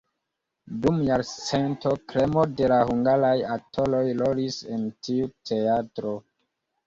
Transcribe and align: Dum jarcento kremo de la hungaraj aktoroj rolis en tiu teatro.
Dum 0.83 0.95
jarcento 1.09 1.91
kremo 2.13 2.45
de 2.61 2.69
la 2.71 2.79
hungaraj 2.89 3.35
aktoroj 3.57 4.01
rolis 4.23 4.57
en 4.77 4.87
tiu 5.09 5.29
teatro. 5.51 6.15